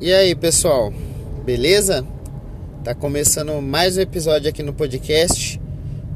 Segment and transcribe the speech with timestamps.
[0.00, 0.92] E aí, pessoal?
[1.44, 2.04] Beleza?
[2.82, 5.60] Tá começando mais um episódio aqui no podcast.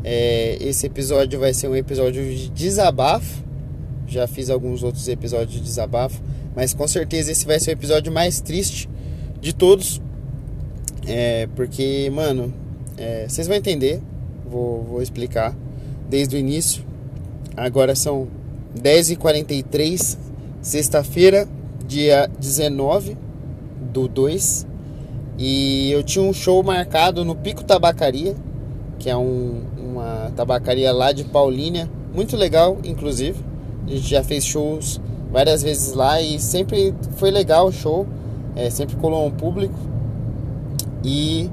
[0.03, 3.43] É, esse episódio vai ser um episódio de desabafo.
[4.06, 6.21] Já fiz alguns outros episódios de desabafo,
[6.56, 8.91] mas com certeza esse vai ser o episódio mais triste
[9.41, 10.03] de todos.
[11.06, 12.53] É, porque, mano,
[12.97, 14.03] é, vocês vão entender.
[14.51, 15.56] Vou, vou explicar
[16.10, 16.84] desde o início.
[17.56, 18.27] Agora são
[18.77, 20.19] 10h43,
[20.60, 21.48] sexta-feira,
[21.87, 23.27] dia 19
[23.80, 24.66] do 2.
[25.38, 28.34] E eu tinha um show marcado no Pico Tabacaria,
[28.98, 33.38] que é um, uma tabacaria lá de Paulínia, muito legal, inclusive.
[33.87, 38.06] A gente já fez shows várias vezes lá e sempre foi legal o show,
[38.56, 39.79] é, sempre colou um público.
[41.04, 41.48] E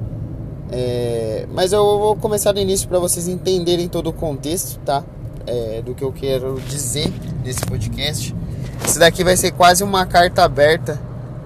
[0.71, 5.03] é, mas eu vou começar do início para vocês entenderem todo o contexto, tá?
[5.45, 8.35] É, do que eu quero dizer nesse podcast.
[8.83, 10.99] Esse daqui vai ser quase uma carta aberta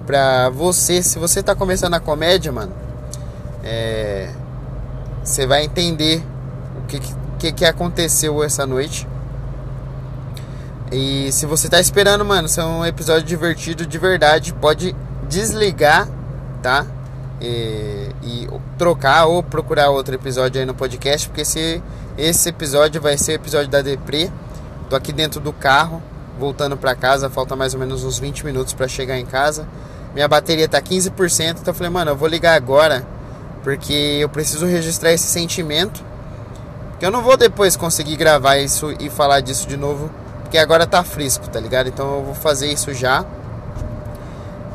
[0.06, 1.02] pra você.
[1.02, 2.72] Se você tá começando a comédia, mano,
[3.62, 4.30] é,
[5.22, 6.22] você vai entender
[6.76, 7.00] o que,
[7.38, 9.06] que, que aconteceu essa noite.
[10.92, 14.94] E se você tá esperando, mano, ser um episódio divertido de verdade, pode
[15.28, 16.08] desligar,
[16.60, 16.84] tá?
[17.40, 21.82] E, e, trocar ou procurar outro episódio aí no podcast, porque esse,
[22.18, 24.32] esse episódio vai ser o episódio da Depre.
[24.88, 26.02] Tô aqui dentro do carro,
[26.40, 29.68] voltando para casa, falta mais ou menos uns 20 minutos para chegar em casa.
[30.14, 33.06] Minha bateria tá 15%, então eu falei, mano, eu vou ligar agora,
[33.62, 36.02] porque eu preciso registrar esse sentimento.
[36.98, 40.10] Que eu não vou depois conseguir gravar isso e falar disso de novo,
[40.42, 41.88] porque agora tá fresco, tá ligado?
[41.88, 43.24] Então eu vou fazer isso já.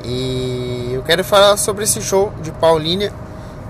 [0.03, 3.11] E eu quero falar sobre esse show de Paulínia.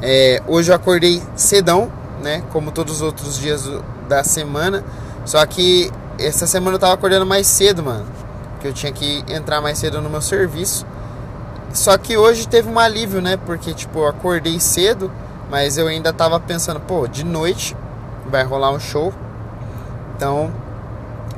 [0.01, 2.43] É, hoje eu acordei cedão, né?
[2.51, 3.69] Como todos os outros dias
[4.07, 4.83] da semana.
[5.25, 8.05] Só que essa semana eu tava acordando mais cedo, mano.
[8.52, 10.85] Porque eu tinha que entrar mais cedo no meu serviço.
[11.73, 13.38] Só que hoje teve um alívio, né?
[13.38, 15.11] Porque, tipo, eu acordei cedo,
[15.49, 17.75] mas eu ainda tava pensando, pô, de noite
[18.30, 19.13] vai rolar um show.
[20.16, 20.51] Então,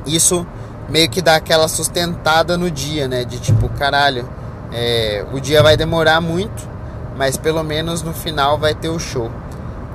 [0.06, 0.46] isso
[0.88, 3.24] meio que dá aquela sustentada no dia, né?
[3.24, 4.28] De tipo, caralho,
[4.72, 6.68] é, o dia vai demorar muito,
[7.16, 9.30] mas pelo menos no final vai ter o show.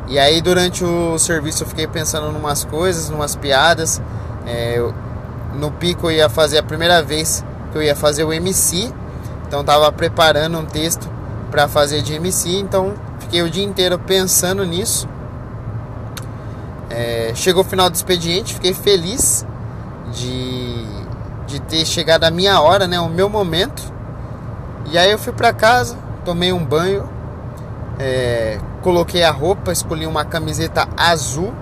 [0.08, 4.02] E aí durante o serviço eu fiquei pensando em umas coisas, umas piadas.
[4.46, 4.94] É, eu,
[5.54, 8.94] no pico eu ia fazer a primeira vez que eu ia fazer o MC,
[9.48, 11.10] então tava preparando um texto
[11.50, 15.08] para fazer de MC, então fiquei o dia inteiro pensando nisso.
[16.90, 19.46] É, chegou o final do expediente, fiquei feliz
[20.14, 20.86] de,
[21.48, 23.82] de ter chegado a minha hora, né, o meu momento.
[24.92, 27.10] E aí eu fui para casa, tomei um banho,
[28.00, 31.54] é, coloquei a roupa, escolhi uma camiseta azul.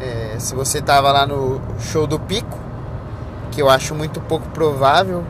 [0.00, 2.58] É, se você tava lá no show do Pico,
[3.50, 5.24] que eu acho muito pouco provável.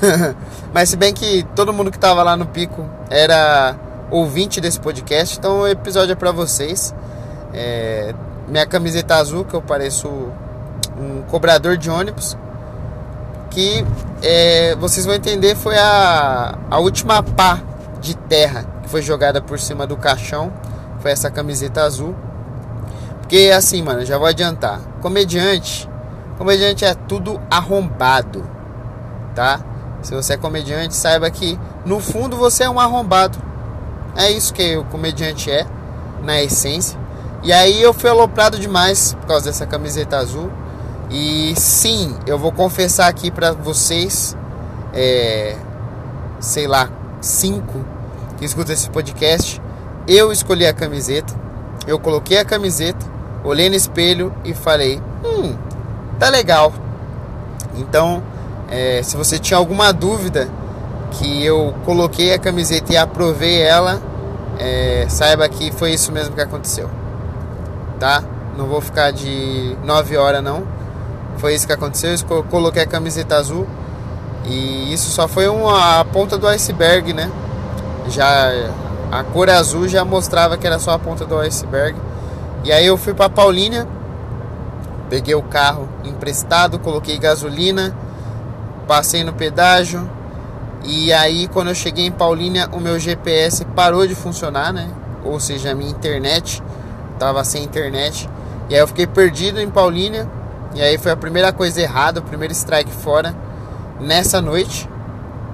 [0.72, 3.76] Mas se bem que todo mundo que tava lá no Pico era
[4.10, 6.94] ouvinte desse podcast, então o episódio é para vocês.
[7.54, 8.14] É,
[8.48, 10.08] minha camiseta azul, que eu pareço
[10.98, 12.36] um cobrador de ônibus
[13.56, 13.82] que
[14.22, 17.58] é, vocês vão entender foi a, a última pá
[18.02, 20.52] de terra que foi jogada por cima do caixão.
[21.00, 22.14] Foi essa camiseta azul.
[23.26, 24.80] Porque assim, mano, já vou adiantar.
[25.02, 25.88] Comediante,
[26.38, 28.48] comediante é tudo arrombado,
[29.34, 29.58] tá?
[30.00, 33.36] Se você é comediante, saiba que no fundo você é um arrombado.
[34.14, 35.66] É isso que o comediante é,
[36.22, 36.96] na essência.
[37.42, 40.48] E aí eu fui aloprado demais por causa dessa camiseta azul.
[41.10, 44.36] E sim, eu vou confessar aqui para vocês,
[44.94, 45.56] é,
[46.38, 46.88] sei lá,
[47.20, 47.84] cinco
[48.38, 49.60] que escutam esse podcast.
[50.06, 51.34] Eu escolhi a camiseta,
[51.88, 53.15] eu coloquei a camiseta,
[53.48, 55.54] olhei no espelho e falei: Hum,
[56.18, 56.72] tá legal.
[57.76, 58.22] Então,
[58.70, 60.48] é, se você tinha alguma dúvida
[61.12, 64.00] que eu coloquei a camiseta e aprovei ela,
[64.58, 66.90] é, saiba que foi isso mesmo que aconteceu,
[68.00, 68.22] tá?
[68.56, 70.64] Não vou ficar de 9 horas não.
[71.36, 72.14] Foi isso que aconteceu.
[72.30, 73.66] Eu coloquei a camiseta azul.
[74.46, 77.30] E isso só foi uma, a ponta do iceberg, né?
[78.08, 78.50] Já
[79.10, 81.96] a cor azul já mostrava que era só a ponta do iceberg.
[82.66, 83.86] E aí eu fui para Paulínia,
[85.08, 87.96] peguei o carro emprestado, coloquei gasolina,
[88.88, 90.10] passei no pedágio.
[90.82, 94.90] E aí quando eu cheguei em Paulínia, o meu GPS parou de funcionar, né?
[95.24, 96.60] Ou seja, a minha internet
[97.20, 98.28] tava sem internet.
[98.68, 100.28] E aí eu fiquei perdido em Paulínia
[100.74, 103.32] e aí foi a primeira coisa errada, o primeiro strike fora
[104.00, 104.90] nessa noite.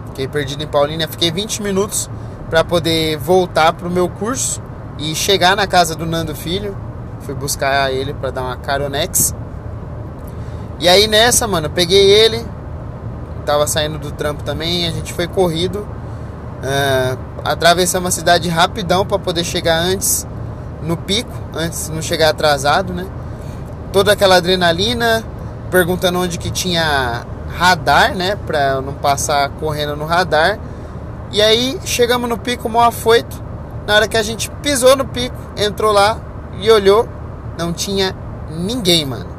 [0.07, 2.09] Fiquei perdido em Paulínia, fiquei 20 minutos
[2.49, 4.63] para poder voltar pro meu curso
[4.99, 6.75] e chegar na casa do Nando Filho.
[7.23, 9.35] Fui buscar ele para dar uma caronex.
[10.79, 12.45] E aí nessa, mano, peguei ele,
[13.47, 15.87] tava saindo do trampo também, a gente foi corrido
[16.63, 20.25] Uh, atravessamos a cidade rapidão para poder chegar antes
[20.81, 23.05] no pico, antes de não chegar atrasado, né?
[23.93, 25.25] Toda aquela adrenalina,
[25.73, 28.39] perguntando onde que tinha radar, né?
[28.47, 30.57] Pra não passar correndo no radar.
[31.33, 33.43] E aí chegamos no pico mó afoito.
[33.85, 36.17] Na hora que a gente pisou no pico, entrou lá
[36.61, 37.09] e olhou,
[37.59, 38.15] não tinha
[38.51, 39.31] ninguém, mano.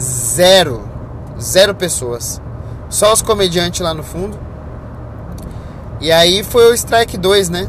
[0.00, 0.82] Zero.
[1.40, 2.40] Zero pessoas.
[2.88, 4.38] Só os comediantes lá no fundo.
[6.00, 7.68] E aí foi o Strike 2, né?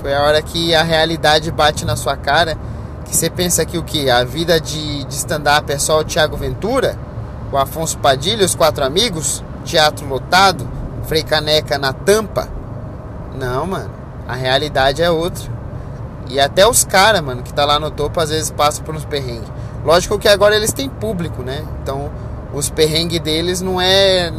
[0.00, 2.56] Foi a hora que a realidade bate na sua cara.
[3.04, 4.10] Que você pensa que o que?
[4.10, 6.98] A vida de, de stand-up é só o Thiago Ventura?
[7.52, 9.42] O Afonso Padilha, os quatro amigos?
[9.64, 10.68] Teatro lotado?
[11.06, 12.48] Frei Caneca na tampa?
[13.38, 13.90] Não, mano.
[14.26, 15.55] A realidade é outra.
[16.28, 19.04] E até os caras, mano, que tá lá no topo, às vezes passam por uns
[19.04, 19.48] perrengues.
[19.84, 21.64] Lógico que agora eles têm público, né?
[21.82, 22.10] Então,
[22.52, 24.32] os perrengues deles não é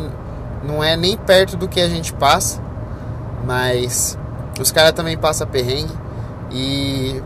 [0.63, 2.59] não é nem perto do que a gente passa,
[3.45, 4.17] mas
[4.59, 5.93] os caras também passam perrengue
[6.51, 7.21] e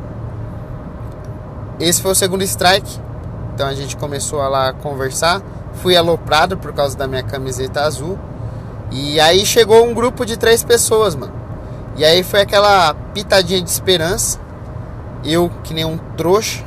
[1.79, 2.99] esse foi o segundo strike.
[3.53, 5.41] Então a gente começou a lá conversar.
[5.81, 8.19] Fui aloprado por causa da minha camiseta azul.
[8.91, 11.33] E aí chegou um grupo de três pessoas, mano.
[11.95, 14.39] E aí foi aquela pitadinha de esperança.
[15.23, 16.63] Eu, que nem um trouxa,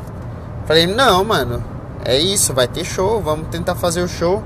[0.66, 1.62] falei: Não, mano,
[2.04, 4.42] é isso, vai ter show, vamos tentar fazer o show.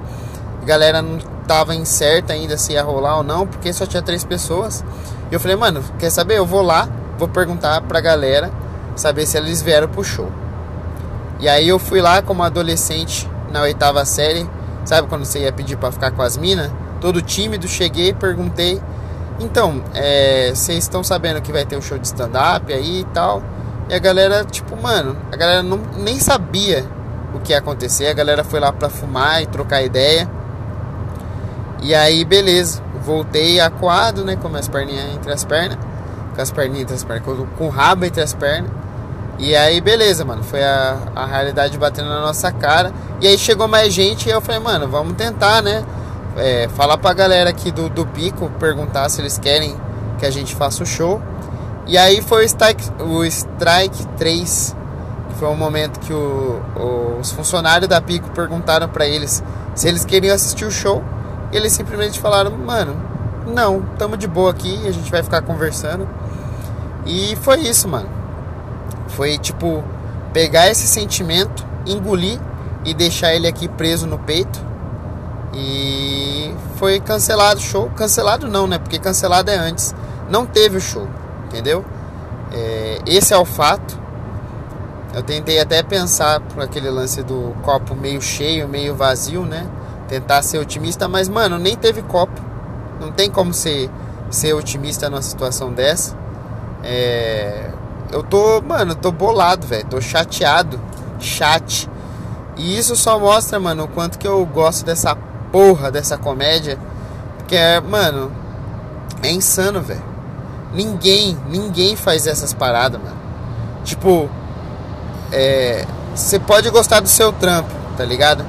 [0.63, 4.25] A galera não tava incerta ainda se ia rolar ou não, porque só tinha três
[4.25, 4.85] pessoas.
[5.31, 6.39] E eu falei: Mano, quer saber?
[6.39, 6.89] Eu vou lá,
[7.19, 8.51] vou perguntar pra galera,
[8.97, 10.31] saber se eles vieram pro show.
[11.41, 14.49] E aí eu fui lá como adolescente na oitava série,
[14.85, 16.71] sabe quando você ia pedir para ficar com as minas?
[17.01, 18.83] Todo tímido, cheguei, perguntei
[19.41, 23.43] então, é, vocês estão sabendo que vai ter um show de stand-up aí e tal.
[23.89, 26.85] E a galera, tipo, mano, a galera não, nem sabia
[27.35, 28.07] o que ia acontecer.
[28.07, 30.29] A galera foi lá pra fumar e trocar ideia.
[31.83, 32.83] E aí, beleza.
[33.03, 34.37] Voltei acuado, né?
[34.37, 35.79] Com as perninhas entre as pernas.
[36.35, 37.25] Com as perninhas entre as pernas.
[37.57, 38.71] Com, o rabo entre as pernas.
[39.39, 40.43] E aí, beleza, mano.
[40.43, 42.93] Foi a, a realidade batendo na nossa cara.
[43.21, 45.85] E aí chegou mais gente e eu falei, mano, vamos tentar, né?
[46.39, 49.77] é, falar pra galera aqui do, do Pico, perguntar se eles querem
[50.19, 51.21] que a gente faça o show.
[51.89, 54.77] E aí foi o Strike, o strike 3,
[55.31, 59.43] que foi um momento que o, o, os funcionários da Pico perguntaram para eles
[59.75, 61.03] se eles queriam assistir o show.
[61.51, 62.95] E eles simplesmente falaram, mano,
[63.47, 66.07] não, tamo de boa aqui, a gente vai ficar conversando.
[67.07, 68.11] E foi isso, mano.
[69.09, 69.83] Foi tipo
[70.35, 72.39] pegar esse sentimento, engolir
[72.85, 74.61] e deixar ele aqui preso no peito
[75.55, 77.91] e foi cancelado o show.
[77.97, 78.79] Cancelado não, né?
[78.79, 79.95] Porque cancelado é antes.
[80.29, 81.09] Não teve o show,
[81.59, 81.85] entendeu?
[82.53, 83.99] É, esse é o fato.
[85.13, 89.67] Eu tentei até pensar por aquele lance do copo meio cheio, meio vazio, né?
[90.07, 92.41] Tentar ser otimista, mas mano, nem teve copo.
[93.01, 93.91] Não tem como ser,
[94.31, 96.17] ser otimista numa situação dessa.
[96.85, 97.71] É,
[98.13, 99.87] eu tô, mano, tô bolado, velho.
[99.87, 100.81] Tô chateado.
[101.19, 101.91] Chat.
[102.57, 105.17] E isso só mostra, mano, o quanto que eu gosto dessa
[105.51, 106.79] porra dessa comédia.
[107.47, 108.31] Que é, mano,
[109.23, 110.18] é insano, velho.
[110.73, 113.17] Ninguém, ninguém faz essas paradas, mano.
[113.85, 114.29] Tipo,
[115.33, 115.85] é.
[116.15, 118.45] Você pode gostar do seu trampo, tá ligado?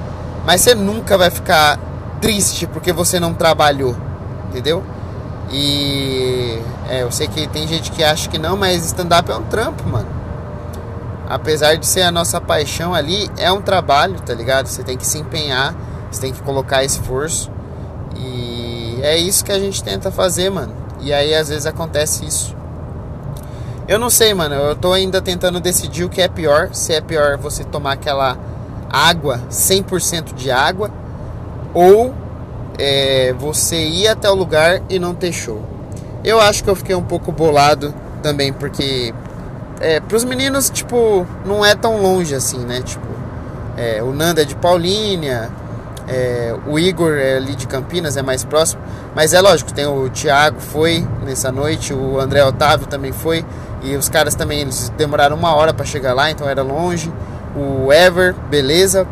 [0.46, 1.78] Mas você nunca vai ficar
[2.20, 3.96] triste porque você não trabalhou,
[4.48, 4.84] entendeu?
[5.52, 6.60] E
[6.90, 9.88] é, eu sei que tem gente que acha que não, mas stand-up é um trampo,
[9.88, 10.08] mano.
[11.30, 14.66] Apesar de ser a nossa paixão ali, é um trabalho, tá ligado?
[14.66, 15.76] Você tem que se empenhar
[16.12, 17.52] você tem que colocar esforço.
[18.16, 20.74] E é isso que a gente tenta fazer, mano.
[21.02, 22.56] E aí às vezes acontece isso.
[23.88, 24.56] Eu não sei, mano.
[24.56, 26.70] Eu tô ainda tentando decidir o que é pior.
[26.74, 28.38] Se é pior você tomar aquela
[28.90, 30.92] água, 100% de água,
[31.74, 32.14] ou
[32.78, 35.62] é, você ir até o lugar e não ter show.
[36.24, 39.14] Eu acho que eu fiquei um pouco bolado também, porque
[39.80, 42.82] é, pros meninos, tipo, não é tão longe assim, né?
[42.82, 43.08] Tipo,
[43.78, 45.50] é, o Nanda é de Paulínia,
[46.10, 48.82] é, o Igor é ali de Campinas é mais próximo,
[49.16, 53.46] mas é lógico, tem o Thiago foi nessa noite, o André Otávio também foi,
[53.84, 57.12] e os caras também eles demoraram uma hora para chegar lá, então era longe.
[57.56, 59.08] O Ever, beleza,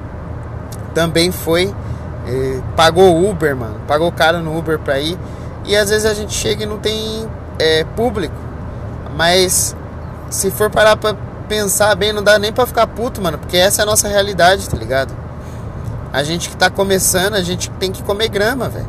[0.93, 1.73] também foi,
[2.27, 5.17] é, pagou Uber, mano, pagou caro no Uber pra ir,
[5.65, 8.35] e às vezes a gente chega e não tem é, público,
[9.15, 9.75] mas
[10.31, 11.15] se for parar pra
[11.47, 14.67] pensar bem, não dá nem pra ficar puto, mano, porque essa é a nossa realidade,
[14.67, 15.26] tá ligado?
[16.11, 18.87] A gente que está começando, a gente tem que comer grama, velho.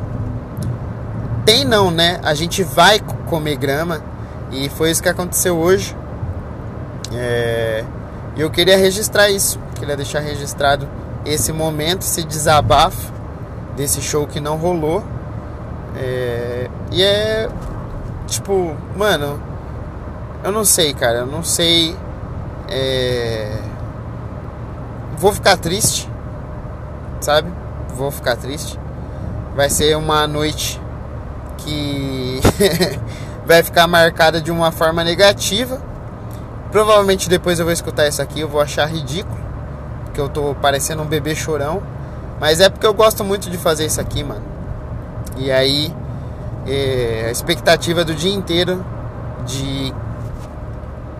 [1.45, 2.19] Tem não, né?
[2.23, 2.99] A gente vai
[3.29, 4.01] comer grama.
[4.51, 5.95] E foi isso que aconteceu hoje.
[7.13, 7.83] É...
[8.35, 9.59] E eu queria registrar isso.
[9.75, 10.87] Queria deixar registrado
[11.25, 13.11] esse momento, esse desabafo
[13.75, 15.03] desse show que não rolou.
[15.95, 16.69] É...
[16.91, 17.49] E é.
[18.27, 19.41] tipo, mano,
[20.43, 21.95] eu não sei, cara, eu não sei.
[22.67, 23.57] É...
[25.17, 26.08] Vou ficar triste,
[27.19, 27.51] sabe?
[27.95, 28.79] Vou ficar triste.
[29.55, 30.79] Vai ser uma noite
[31.57, 32.39] que
[33.45, 35.81] vai ficar marcada de uma forma negativa.
[36.71, 39.39] Provavelmente depois eu vou escutar isso aqui, eu vou achar ridículo,
[40.05, 41.81] porque eu tô parecendo um bebê chorão.
[42.39, 44.43] Mas é porque eu gosto muito de fazer isso aqui, mano.
[45.35, 45.93] E aí,
[46.65, 48.85] é, a expectativa do dia inteiro
[49.45, 49.93] de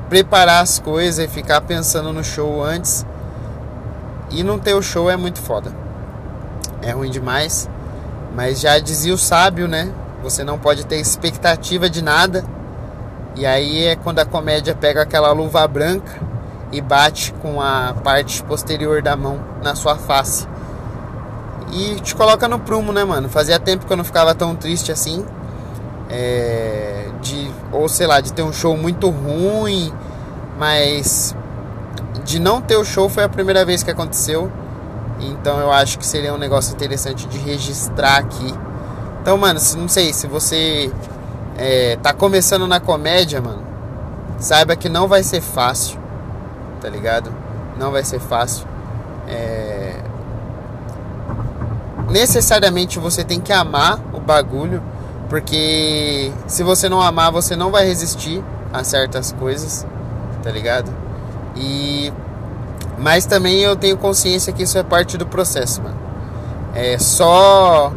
[0.10, 3.06] preparar as coisas e ficar pensando no show antes
[4.32, 5.72] e não ter o show é muito foda.
[6.81, 7.69] É ruim demais.
[8.36, 9.91] Mas já dizia o sábio, né?
[10.24, 12.43] Você não pode ter expectativa de nada.
[13.36, 16.19] E aí é quando a comédia pega aquela luva branca
[16.71, 20.48] e bate com a parte posterior da mão na sua face.
[21.71, 23.29] E te coloca no prumo, né, mano?
[23.29, 25.25] Fazia tempo que eu não ficava tão triste assim.
[26.09, 29.93] É, de, ou sei lá, de ter um show muito ruim,
[30.57, 31.36] mas
[32.25, 34.51] de não ter o show foi a primeira vez que aconteceu.
[35.20, 38.54] Então eu acho que seria um negócio interessante de registrar aqui.
[39.22, 40.92] Então, mano, não sei, se você
[41.58, 43.62] é, tá começando na comédia, mano,
[44.40, 46.00] saiba que não vai ser fácil,
[46.82, 47.32] tá ligado?
[47.78, 48.66] Não vai ser fácil.
[49.28, 49.96] É...
[52.10, 54.82] Necessariamente você tem que amar o bagulho,
[55.30, 59.86] porque se você não amar, você não vai resistir a certas coisas,
[60.42, 60.92] tá ligado?
[61.56, 62.12] E
[63.00, 65.98] mas também eu tenho consciência que isso é parte do processo, mano.
[66.75, 67.91] É só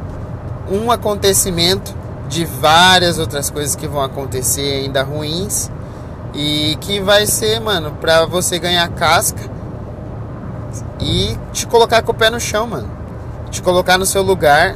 [0.71, 1.94] um acontecimento
[2.28, 5.71] de várias outras coisas que vão acontecer ainda ruins
[6.32, 9.50] e que vai ser, mano, pra você ganhar casca
[10.99, 12.88] e te colocar com o pé no chão, mano.
[13.50, 14.75] Te colocar no seu lugar.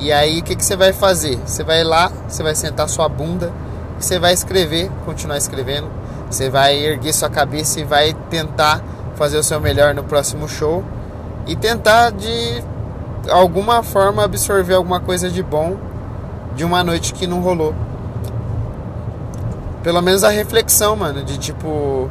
[0.00, 1.38] E aí o que, que você vai fazer?
[1.44, 3.52] Você vai lá, você vai sentar sua bunda
[3.98, 5.88] você vai escrever, continuar escrevendo.
[6.30, 8.82] Você vai erguer sua cabeça e vai tentar
[9.18, 10.84] fazer o seu melhor no próximo show
[11.46, 12.62] e tentar de
[13.28, 15.76] alguma forma absorver alguma coisa de bom
[16.54, 17.74] de uma noite que não rolou.
[19.82, 22.08] Pelo menos a reflexão, mano, de tipo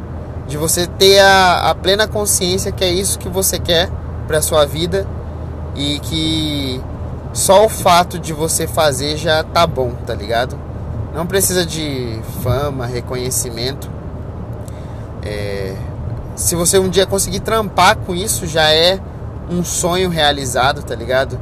[0.48, 3.90] de você ter a, a plena consciência que é isso que você quer
[4.28, 5.06] para sua vida
[5.76, 6.82] e que
[7.34, 10.58] só o fato de você fazer já tá bom, tá ligado?
[11.14, 13.90] Não precisa de fama, reconhecimento.
[15.24, 15.76] É,
[16.38, 19.00] se você um dia conseguir trampar com isso, já é
[19.50, 21.38] um sonho realizado, tá ligado?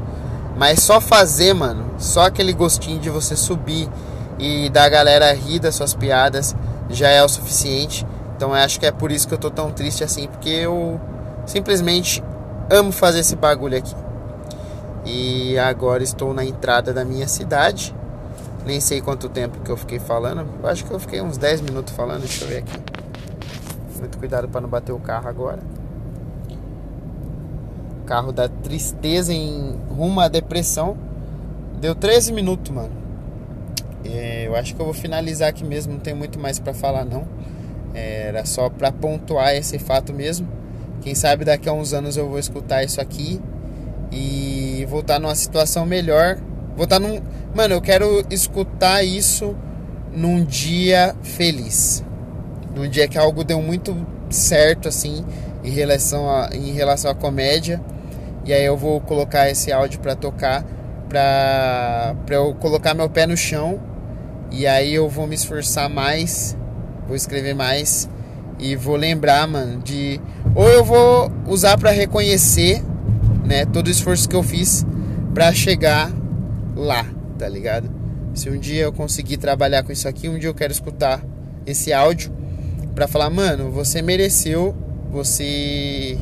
[0.58, 3.90] Mas só fazer, mano, só aquele gostinho de você subir
[4.40, 6.56] e da galera rir das suas piadas
[6.90, 8.08] já é o suficiente.
[8.38, 11.00] Então acho que é por isso que eu tô tão triste assim, porque eu
[11.46, 12.24] simplesmente
[12.70, 13.94] amo fazer esse bagulho aqui.
[15.04, 17.94] E agora estou na entrada da minha cidade.
[18.66, 20.48] Nem sei quanto tempo que eu fiquei falando.
[20.64, 23.05] Eu acho que eu fiquei uns 10 minutos falando, deixa eu ver aqui.
[24.00, 25.60] Muito cuidado para não bater o carro agora
[28.06, 30.96] carro da tristeza em rumo à depressão.
[31.82, 32.92] Deu 13 minutos, mano.
[34.06, 37.04] É, eu acho que eu vou finalizar aqui mesmo, não tem muito mais para falar
[37.04, 37.28] não.
[37.94, 40.48] É, era só para pontuar esse fato mesmo.
[41.02, 43.42] Quem sabe daqui a uns anos eu vou escutar isso aqui
[44.12, 46.38] e voltar numa situação melhor.
[46.78, 47.22] Voltar num,
[47.54, 49.56] mano, eu quero escutar isso
[50.14, 52.04] num dia feliz.
[52.76, 53.96] Num dia que algo deu muito
[54.30, 55.26] certo assim
[55.64, 57.82] em relação a, em relação à comédia
[58.46, 60.64] e aí eu vou colocar esse áudio para tocar,
[61.10, 63.80] para eu colocar meu pé no chão.
[64.52, 66.56] E aí eu vou me esforçar mais,
[67.08, 68.08] vou escrever mais
[68.60, 70.22] e vou lembrar, mano, de
[70.54, 72.84] ou eu vou usar para reconhecer,
[73.44, 74.86] né, todo o esforço que eu fiz
[75.34, 76.12] para chegar
[76.76, 77.04] lá,
[77.40, 77.90] tá ligado?
[78.36, 81.20] Se um dia eu conseguir trabalhar com isso aqui, um dia eu quero escutar
[81.66, 82.32] esse áudio
[82.96, 84.74] para falar, mano, você mereceu,
[85.12, 86.18] você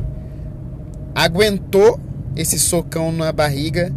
[1.13, 1.99] aguentou
[2.35, 3.93] esse socão na barriga.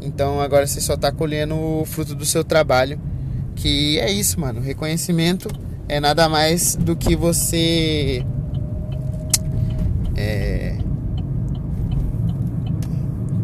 [0.00, 2.98] Então agora você só tá colhendo o fruto do seu trabalho.
[3.56, 4.60] Que é isso, mano.
[4.60, 5.48] Reconhecimento
[5.88, 8.24] é nada mais do que você.
[10.16, 10.76] É,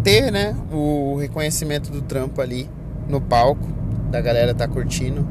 [0.04, 0.56] ter, né?
[0.72, 2.70] O reconhecimento do trampo ali
[3.08, 3.68] no palco.
[4.08, 5.26] Da galera tá curtindo.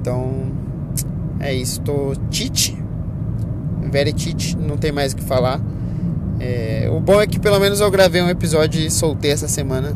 [0.00, 0.61] Então
[1.42, 1.80] é isso.
[1.80, 2.76] Tô tite.
[3.90, 4.56] Very tite.
[4.56, 5.60] Não tem mais o que falar.
[6.40, 9.94] É, o bom é que pelo menos eu gravei um episódio e soltei essa semana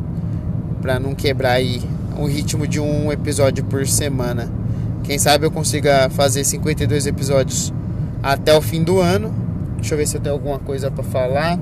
[0.80, 1.82] para não quebrar aí
[2.18, 4.50] o ritmo de um episódio por semana.
[5.02, 7.72] Quem sabe eu consiga fazer 52 episódios
[8.22, 9.32] até o fim do ano.
[9.76, 11.58] Deixa eu ver se eu tenho alguma coisa para falar.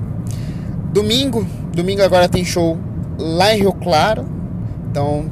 [0.91, 2.77] Domingo, domingo agora tem show
[3.17, 4.25] lá em Rio Claro.
[4.89, 5.25] Então,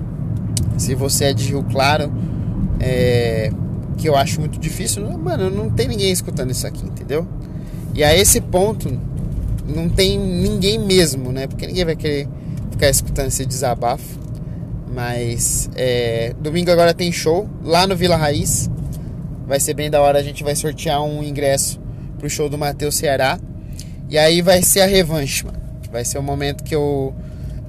[0.78, 2.12] se você é de Rio Claro,
[2.80, 3.52] É,
[3.98, 5.06] que eu acho muito difícil.
[5.18, 7.28] Mano, não tem ninguém escutando isso aqui, entendeu?
[7.94, 9.00] E a esse ponto,
[9.68, 11.48] não tem ninguém mesmo, né?
[11.48, 12.28] Porque ninguém vai querer
[12.72, 14.20] ficar escutando esse desabafo.
[14.94, 18.70] Mas é, domingo agora tem show lá no Vila Raiz.
[19.48, 20.20] Vai ser bem da hora.
[20.20, 21.80] A gente vai sortear um ingresso
[22.18, 23.40] pro show do Matheus Ceará.
[24.10, 25.60] E aí vai ser a revanche, mano.
[25.92, 27.14] Vai ser o momento que eu.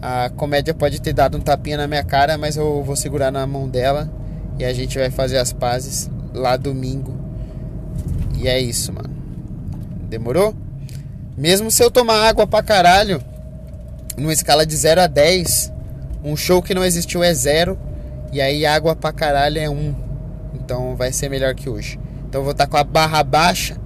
[0.00, 3.46] A comédia pode ter dado um tapinha na minha cara, mas eu vou segurar na
[3.46, 4.10] mão dela.
[4.58, 7.14] E a gente vai fazer as pazes lá domingo.
[8.36, 9.10] E é isso, mano.
[10.10, 10.54] Demorou?
[11.36, 13.22] Mesmo se eu tomar água pra caralho,
[14.16, 15.72] numa escala de 0 a 10,
[16.24, 17.78] um show que não existiu é 0,
[18.32, 19.72] e aí água pra caralho é 1.
[19.72, 19.94] Um.
[20.54, 21.98] Então vai ser melhor que hoje.
[22.28, 23.76] Então eu vou estar tá com a barra baixa,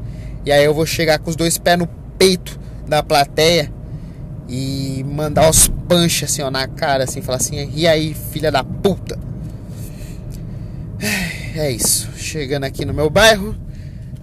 [0.45, 1.87] e aí eu vou chegar com os dois pés no
[2.19, 3.71] peito da plateia
[4.49, 8.65] e mandar os punch assim, ó, na cara, assim, falar assim, e aí, filha da
[8.65, 9.19] puta.
[11.59, 12.09] É isso.
[12.17, 13.53] Chegando aqui no meu bairro.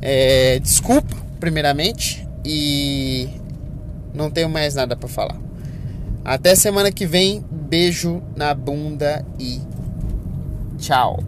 [0.01, 2.25] É, desculpa, primeiramente.
[2.45, 3.27] E
[4.13, 5.37] não tenho mais nada para falar.
[6.23, 7.43] Até semana que vem.
[7.51, 9.59] Beijo na bunda e
[10.77, 11.21] tchau.